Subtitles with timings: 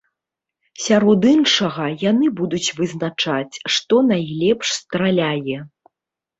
[0.85, 5.57] Сярод іншага, яны будуць вызначаць, што найлепш страляе.